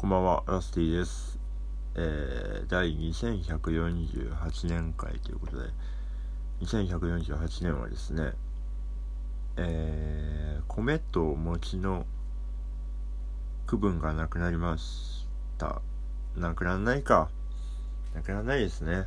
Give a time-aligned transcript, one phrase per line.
[0.00, 1.38] こんばんは、ラスティです。
[1.94, 5.68] えー、第2148年会ということで、
[6.62, 8.32] 2148年はですね、
[9.58, 12.06] えー、米と餅の
[13.66, 15.26] 区分がなくなりまし
[15.58, 15.82] た。
[16.34, 17.28] なくならないか。
[18.14, 19.06] なくならないですね。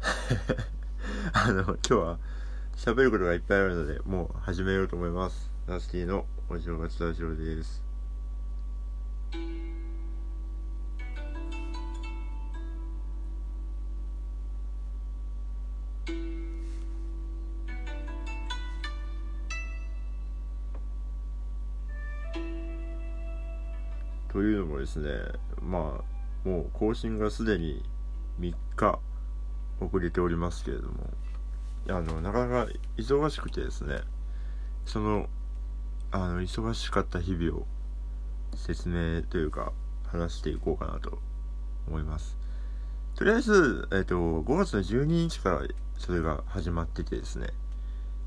[1.34, 2.18] あの、今日は
[2.76, 5.52] 喋ることがいっぱいあるので、もう始めようと思います。
[5.66, 7.91] ラスティのお嬢がラジオです。
[24.32, 25.10] というのもですね、
[25.60, 27.82] まあ、もう更新がすでに
[28.40, 28.98] 3日
[29.78, 31.10] 遅れておりますけれども、
[31.88, 34.00] あの、なかなか忙しくてですね、
[34.86, 35.28] その、
[36.10, 37.66] あの、忙しかった日々を
[38.56, 39.72] 説明というか、
[40.06, 41.18] 話していこうかなと
[41.86, 42.38] 思います。
[43.14, 45.60] とりあえず、えっ、ー、と、5月の12日から
[45.98, 47.48] それが始まっててですね、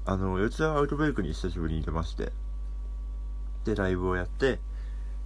[0.06, 2.31] あの、四谷アウトブレイクに久しぶりに出まして、
[3.64, 4.59] で、ライブをやって、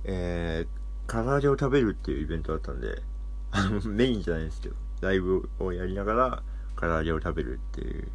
[0.03, 3.01] えー、唐揚げを食べるっていうイベントだったんで、
[3.85, 6.43] メインじゃないですけど、ライブをやりながら、
[6.79, 8.07] 唐揚げを食べるっていう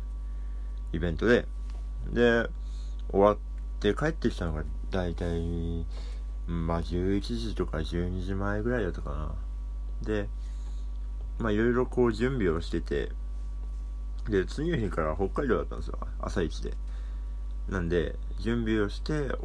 [0.92, 1.46] イベントで、
[2.12, 2.48] で、
[3.10, 3.38] 終わっ
[3.80, 5.86] て帰ってきたのが、だいたい、
[6.46, 9.34] まあ、11時とか12時前ぐらいだったかな。
[10.02, 10.28] で、
[11.38, 13.12] まあ、いろいろこう準備をしてて、
[14.28, 15.98] で、次の日から北海道だったんですよ。
[16.20, 16.74] 朝一で。
[17.68, 19.36] なんで、準備をして、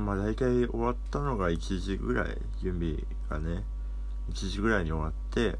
[0.00, 2.96] まあ大体終わったのが1時ぐらい、準備
[3.28, 3.64] がね、
[4.30, 5.58] 1時ぐらいに終わって、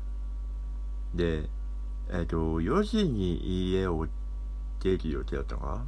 [1.14, 1.48] で、
[2.08, 4.06] えっ、ー、と、4時に家を
[4.80, 5.84] 出る予定だったのか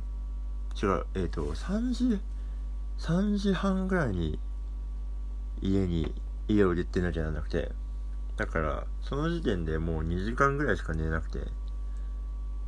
[0.80, 0.88] な？
[0.88, 2.20] 違う、えっ、ー、と、3時、
[2.98, 4.38] 3時半ぐらいに
[5.60, 6.14] 家に、
[6.48, 7.72] 家を出てなきゃならなくて、
[8.36, 11.40] だから、その時点でもう2時間ぐらいしか寝なくて、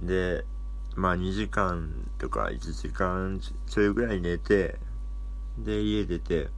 [0.00, 0.44] で、
[0.94, 4.78] まあ2時間とか1時間ちょいぐらい寝て、
[5.58, 6.48] で、家出て、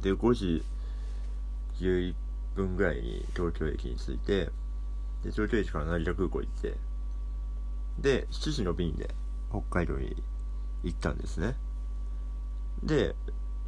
[0.00, 0.64] で、5時
[1.80, 2.14] 11
[2.54, 4.46] 分ぐらいに東京駅に着いて、
[5.24, 6.74] で、東京駅から成田空港行って、
[7.98, 9.14] で、7時の便で
[9.50, 10.22] 北海道に
[10.84, 11.56] 行ったんですね。
[12.82, 13.14] で、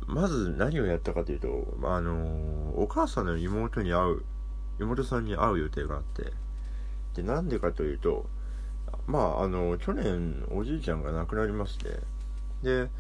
[0.07, 4.25] まず何をやったかというと、まあ、あの、お母さんの妹に会う、
[4.81, 6.33] 妹さんに会う予定があって、
[7.15, 8.27] で、なんでかというと、
[9.07, 12.01] まあ、あの、去年おじいちゃんが亡くなりまして、
[12.63, 12.91] で、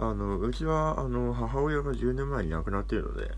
[0.00, 3.32] あの、うちは、あの、母親が10年前に亡くなっているので、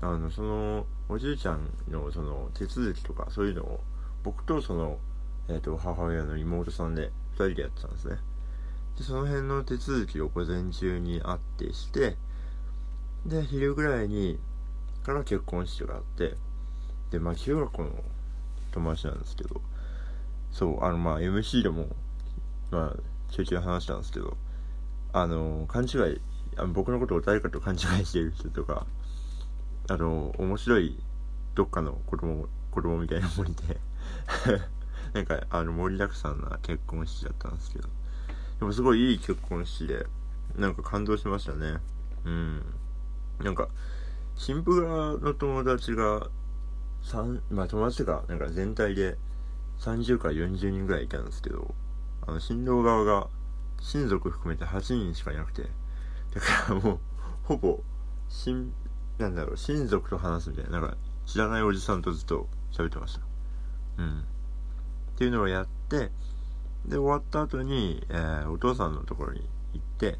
[0.00, 3.80] あの、その、おじいちゃんの、その、手続きとか、そういうのを、
[4.22, 4.98] 僕とその、
[5.48, 8.16] えっ、ー、と、母親の妹さんで、2人でやってたんですね。
[8.96, 12.16] で、その辺の手続きを午前中にあってして、
[13.26, 14.40] で、昼ぐらいに、
[15.02, 16.36] から結婚式があって、
[17.10, 17.90] で、まあ、中学校の
[18.70, 19.60] 友達なんですけど、
[20.52, 21.88] そう、あの、まあ、MC でも、
[22.70, 22.96] まあ、
[23.30, 24.38] ちょいちょい話したんですけど、
[25.12, 26.20] あの、勘違い、
[26.56, 28.86] あの僕のことを誰かと勘違いしてる人とか、
[29.88, 30.98] あの、面白い
[31.54, 33.80] どっかの子供、子供みたいなもんで
[35.12, 37.88] なんか、あの、盛りだくさんな結婚式だったんですけど、
[38.60, 40.06] でもすごいいい結婚式で、
[40.56, 41.78] なんか感動しましたね。
[42.24, 42.62] うん。
[43.40, 43.68] なんか、
[44.34, 46.30] 新婦側の友達が、
[47.02, 49.18] 三まあ友達が、なんか全体で
[49.78, 51.74] 30から40人ぐらいいたんですけど、
[52.26, 53.28] あの、新郎側が
[53.82, 55.62] 親族含めて8人しかいなくて、
[56.34, 56.98] だからもう、
[57.42, 57.80] ほぼ、
[58.28, 58.72] 親、
[59.18, 63.20] なんだろう、親族と話すみたいな、なんか、知らないおじさんとずっと喋ってました。
[63.98, 64.20] うん。
[64.20, 64.22] っ
[65.16, 66.10] ていうのをやって、
[66.86, 70.18] で、終わった後に、えー、お父さんのところに行って、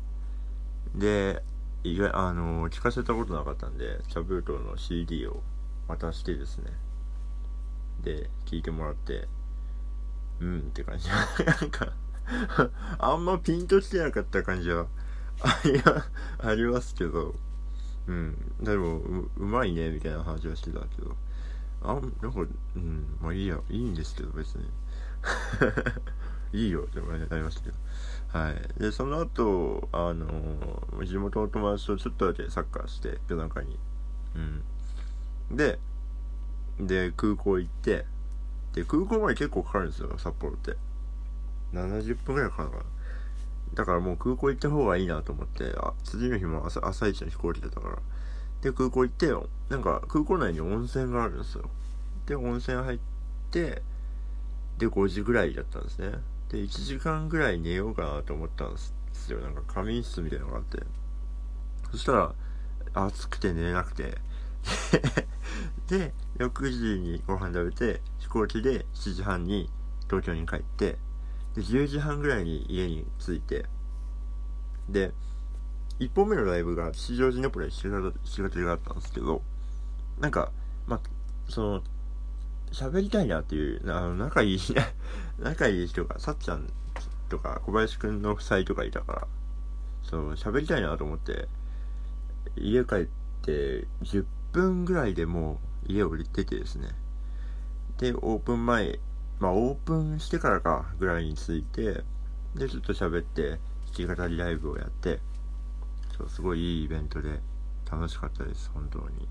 [0.95, 1.43] で、
[1.85, 5.43] 意外、あの、聞かせたことなかったんで、チャブートの CD を
[5.89, 6.73] 渡してですね、
[8.03, 9.29] で、聞いてもらって、
[10.41, 11.09] うんって感じ。
[11.45, 11.93] なんか
[12.99, 14.87] あんまピンときてなかった感じは、
[15.43, 15.83] あり、
[16.39, 17.35] ありますけど、
[18.07, 18.37] うん。
[18.61, 21.17] でもう、うまいね、みたいな話はしてたけど、
[21.83, 22.41] あん、なんか、
[22.77, 24.69] うん、まあいいや、いいんですけど、別に。
[26.53, 27.77] いいよってなりましたけど。
[28.39, 28.81] はい。
[28.81, 33.79] で、その後、あのー、地元の友達とちょっとだけサッカーして、夜中に。
[35.51, 35.57] うん。
[35.57, 35.79] で、
[36.79, 38.07] で、空港行って、
[38.75, 40.77] で、空港まで結構かかるんですよ、札幌って。
[41.73, 42.85] 70分ぐらいかかるかな。
[43.75, 47.99] だからもう空港行った方がいいなと思って、あ、次の日も朝、朝一の飛行機だったから。
[48.61, 49.49] で、空港行ってよ。
[49.69, 51.71] なんか空港内に温泉があるんですよ。
[52.27, 52.99] で、温泉入っ
[53.51, 53.83] て、
[54.79, 56.13] で、5時ぐらいだったんですね。
[56.51, 59.41] で、1時間ぐらい寝ようかなと思ったんですよ。
[59.41, 60.83] なんか仮眠室みたいなのがあって。
[61.91, 62.35] そしたら、
[62.95, 64.19] 暑くて寝れなくて、
[65.89, 69.71] で6時にご飯食べて飛行機で7時半に
[70.07, 70.97] 東京に帰って
[71.55, 73.67] で10時半ぐらいに家に着いて。
[74.89, 75.13] で
[76.01, 79.43] 1本目のライブが吉祥寺ネポレ7月があったんですけど
[80.19, 80.51] なんか
[80.87, 81.01] まあ
[81.49, 81.83] その
[82.73, 84.59] 喋りたいなっていうあの仲いい
[85.39, 86.73] 仲いい人がさっちゃん
[87.29, 89.27] とか小林くんの夫妻とかいたから
[90.03, 91.49] そう喋りたいなと思って
[92.57, 93.05] 家帰っ
[93.43, 96.89] て10分ぐらいでもう家を出てですね。
[97.99, 98.99] でオープン前
[99.43, 102.05] まあオープンしてからかぐらいに着いて
[102.55, 103.59] でちょっと喋って弾
[103.93, 105.19] き語りライブをやって
[106.17, 107.41] そうすごいいいイベントで
[107.91, 109.29] 楽しかったです本当に。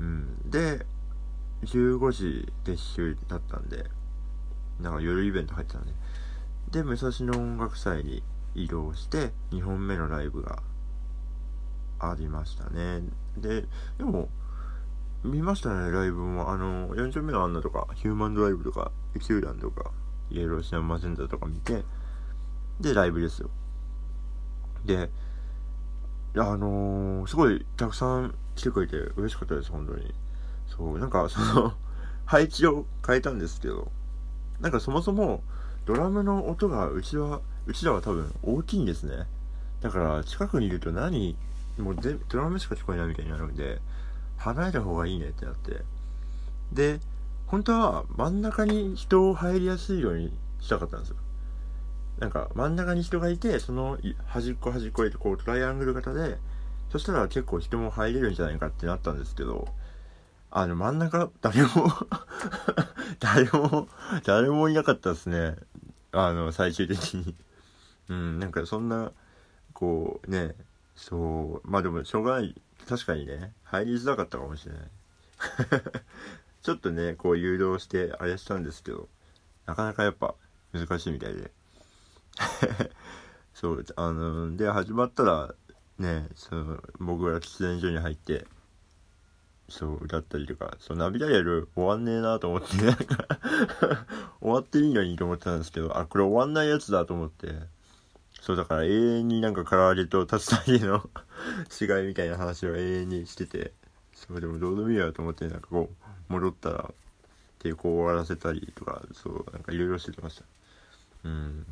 [0.00, 0.50] うん。
[0.50, 0.84] で
[1.62, 3.86] 15時撤収だったんで
[4.78, 5.92] なんか夜イベント入ってたんで。
[6.70, 8.22] で武蔵野音楽祭に
[8.54, 10.62] 移動して2本目のライブが
[12.00, 13.00] ありましたね。
[13.38, 13.64] で
[13.96, 14.28] でも
[15.24, 16.50] 見ましたねライブも。
[16.50, 19.90] あの4丁目のアンナとかヒューマンドライブとかエキューランとか
[20.30, 21.82] イエローシアンマゼンダとか見て
[22.78, 23.48] でライブですよ。
[24.84, 25.10] で
[26.36, 30.12] あのー、すごいたくさん来てくれて嬉しかったです本当に。
[30.66, 31.72] そうなんかその
[32.26, 33.90] 配置を変えたんですけど
[34.60, 35.42] なんかそもそも
[35.86, 39.26] ドラムの音がうちはうちらは多分大きいんですね。
[39.80, 41.36] だから近くにいると何
[41.78, 43.80] もうドラムしか聞こえないみたいになるんで
[44.36, 45.82] 離れた方がいいねってなって。
[46.72, 47.00] で
[47.46, 51.16] 本当は真ん中に人を入りやすいようにしたかったんですよ。
[52.18, 56.38] なんか真ん中に人がいてその端っこ端っこへとこうトライアングル型で
[56.90, 59.66] そしたら結構人も入れるんじゃないかってなったんですけど
[60.50, 61.68] あの真ん中誰も
[63.18, 63.88] 誰も
[64.24, 65.56] 誰もいなかったですね。
[66.12, 67.34] あの最終的に。
[68.08, 69.12] うんなんかそんな
[69.72, 70.54] こうね
[70.94, 72.54] そうまあでもしょうがない。
[72.88, 73.52] 確かにね。
[73.64, 74.82] 入りづらかったかもしれない。
[76.62, 79.08] ちょっとねこう誘導してあれしたんですけど
[79.66, 80.34] なかなかやっぱ
[80.72, 81.50] 難しいみたいで。
[83.54, 85.54] そうあので始まったら
[85.98, 88.46] ねその僕が喫煙所に入って
[89.68, 93.28] そう歌ったりとかそうナビダイヤル終わんねえなと思ってなんか
[94.40, 97.73] 終わっていいのにと思ってたんですけどあこれ終わんないやつだと思って。
[98.44, 98.88] そうだから永
[99.20, 101.08] 遠になんか唐揚げと竜田揚げの
[101.80, 103.72] 違いみたいな話を永遠にしてて
[104.12, 106.90] そうでもどうでもいいやと思ってなんかこう戻ったら
[107.60, 110.44] 抵抗を終わらせたりとかそうなんかいろいろしてました。
[111.24, 111.66] うん。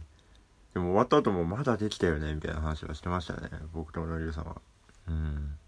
[0.73, 4.63] でも終わった後もまだできたよねみたいな話はしてましたね僕とのりゅうさんは。
[5.09, 5.59] うん。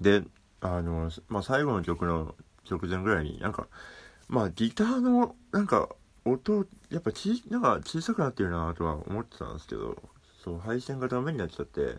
[0.00, 0.24] で
[0.60, 2.34] あの、まあ、最後の曲の
[2.68, 3.68] 直前ぐらいになんか
[4.28, 5.88] まあギターのなんか
[6.24, 9.96] 音やっぱちなんか小さくなってるなとは思ってたんですけど
[10.44, 11.98] そう配線がダメになっちゃって。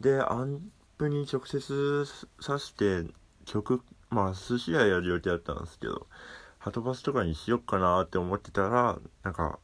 [0.00, 0.60] でアン
[0.96, 2.06] プに直接
[2.40, 3.04] さして
[3.44, 6.06] 曲まあ寿司屋やる予定だったんですけど
[6.58, 9.58] ハトバスとかにしよっかなって思ってたらなんか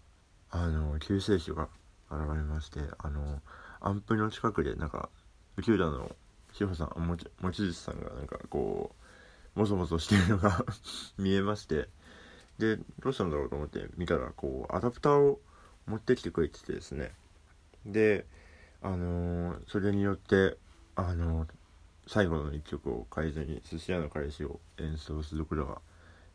[0.51, 1.69] あの救世主が
[2.11, 3.41] 現れましてあの
[3.81, 5.09] アンプの近くでなんか
[5.57, 6.15] 宇宙団の
[6.53, 7.17] 志保さん望
[7.53, 8.95] 月さんがなんかこ
[9.55, 10.65] うもぞもぞしてるのが
[11.19, 11.89] 見えまして。
[12.59, 15.41] でどうしたんだろうと思って見たらこうアダプターを
[15.87, 17.13] 持ってきてくれててですね。
[17.85, 18.27] で
[18.83, 20.57] あのー、それによって
[20.95, 21.49] あのー、
[22.07, 25.81] 最後の一曲を変えずに寿司屋の彼氏を演奏することが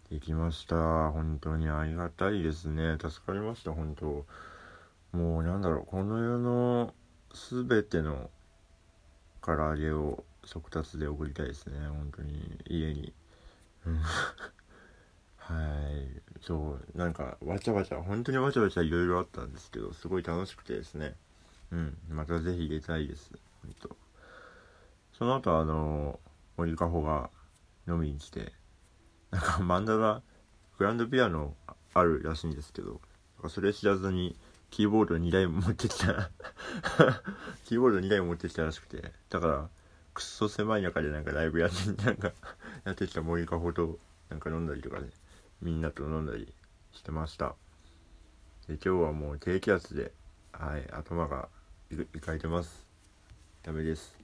[0.10, 0.75] できました。
[1.12, 2.98] 本当にありがたいですね。
[3.01, 4.25] 助かりました本当。
[5.18, 6.94] もうなんだろうこの世の
[7.34, 8.30] 全ての
[9.42, 11.80] 唐揚げを速達で送りたいですね。
[11.88, 13.13] 本当に家に。
[13.86, 14.00] うん。
[15.41, 16.21] はい。
[16.41, 21.15] そうなんかわちゃわちゃ本当にわちゃわちゃいろいろあったんですけどすごい楽しくてですね。
[21.71, 21.98] うん。
[22.10, 23.31] また是非入れたいです。
[23.63, 23.95] 本当
[25.13, 26.19] その後あの
[26.57, 27.29] 森かほが
[27.88, 28.53] 飲みに来て
[29.29, 30.21] なんかマンダラ
[30.77, 31.53] グランドピアノ
[31.93, 33.00] あるらしいんですけど
[33.50, 34.36] それ知らずに
[34.71, 36.31] キーボード2台持ってきた
[37.65, 39.69] キーボード2台持ってきたらしくてだから
[40.13, 42.31] くっそ狭い中でなんかライブやってなんか
[42.83, 45.12] やってきた森かほとなんか飲んだりとかで、ね、
[45.62, 46.53] みんなと飲んだり
[46.94, 47.56] してました。
[48.68, 50.12] で今日はもう低気圧で
[50.51, 51.50] はい頭が
[51.91, 52.86] いかれてます。
[53.63, 54.18] ダメです。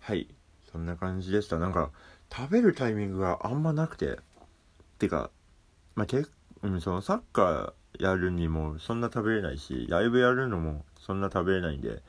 [0.00, 0.28] はい
[0.70, 1.58] そんな感じでした。
[1.58, 1.90] なんか
[2.32, 4.18] 食べるタイミングがあんまなくて。
[4.98, 5.30] てか
[5.94, 6.30] まあ結
[6.62, 12.02] うん、そのサッカーやるにもそんな食べれないしライブやるのもそんな食べれないんで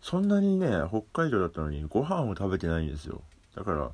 [0.00, 3.20] そんなにね北海道だったのにご飯を食べてないんですよ。
[3.54, 3.90] だから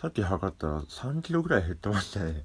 [0.00, 2.44] さっき測ったら3キロぐらい減ってましたね。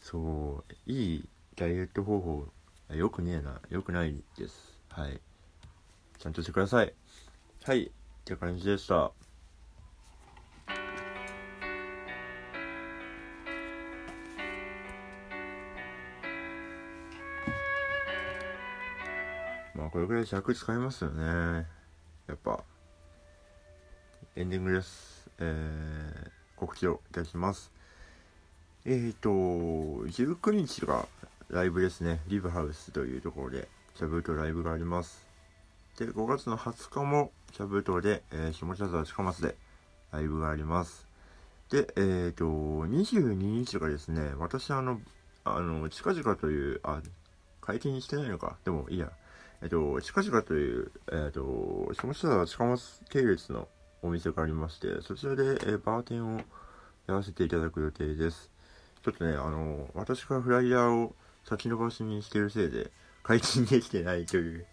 [0.00, 2.46] そういいダイエット方法
[2.90, 3.60] よくねえな。
[3.68, 4.78] よくないです。
[4.88, 5.20] はい。
[6.18, 6.94] ちゃんとしてください。
[7.64, 7.84] はい。
[7.84, 7.90] っ
[8.24, 9.12] て感じでした。
[19.74, 21.66] まあこれぐらい尺使いますよね。
[22.26, 22.64] やっぱ。
[24.34, 25.28] エンディングです。
[25.40, 27.77] えー、告知をいたします。
[28.84, 31.06] えっ、ー、と19日が
[31.50, 32.20] ライブですね。
[32.28, 35.26] リブハウスというところでシャブートライブがあります。
[35.98, 39.56] で5月の20日もシャブートで、えー、下北沢近松で
[40.12, 41.06] ライブがあります。
[41.70, 45.00] でえっ、ー、と22日がですね私あの
[45.44, 47.02] あの近々というあ
[47.60, 48.56] 解禁してないのか。
[48.64, 49.10] でもいいや。
[49.60, 53.66] えっと、近々という、えっと、下北沢近松系列の
[54.02, 56.38] お店がありまして、そちらで、えバーテンを
[57.08, 58.52] やらせていただく予定です。
[59.08, 62.90] ちょっとね、あの、私がフライヤーを先延ばしにしてるせいで、
[63.22, 64.66] 解禁できてないという、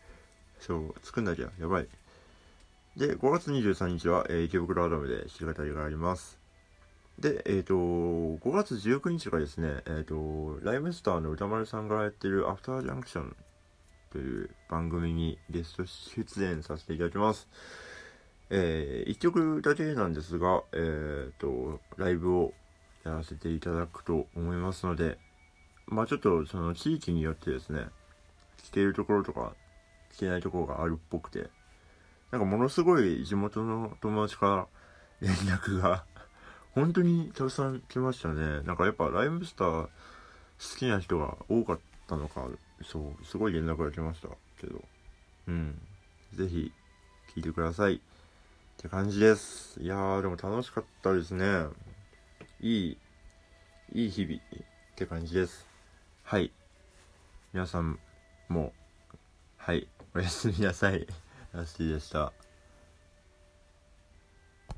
[0.60, 1.88] そう、作んなきゃ、やばい。
[2.98, 6.38] で、5月23日は、えー、池袋アダムで弾き語りがあります。
[7.18, 13.36] で、えっ、ー、と、5月19日がですね、えっ、ー、と、ライムスターの歌丸さんがやってるアフタージャンクション
[14.12, 17.48] という番組にゲスト出演させていただきます。
[18.50, 22.54] えー、1曲だけなんですが、えーと、ライブを
[23.06, 25.18] やらせていただくと思いますので、
[25.88, 27.86] まあちょっとその地域によってですね、
[28.64, 29.54] 来ているところとか、
[30.12, 31.50] 来てないところがあるっぽくて、
[32.32, 34.68] なんかものすごい地元の友達か
[35.22, 36.04] ら連絡が
[36.74, 38.62] 本当にたくさん来ましたね。
[38.64, 39.90] なんかやっぱライブスター好
[40.78, 42.48] きな人が多かったのか、
[42.84, 44.30] そうすごい連絡が来ました。
[44.60, 44.84] けど
[45.48, 45.80] うん。
[46.34, 46.72] 是非
[47.36, 47.96] 聞いてください。
[47.96, 48.00] っ
[48.78, 49.80] て感じです。
[49.80, 51.46] いやーでも楽しかったですね。
[52.66, 52.98] いい
[53.94, 54.40] いい日々っ
[54.96, 55.68] て感じです。
[56.24, 56.52] はい。
[57.54, 58.00] 皆さん
[58.50, 58.74] も
[59.56, 59.88] はい。
[60.16, 61.06] おやすみなさい。
[61.54, 62.34] ラッシーでした。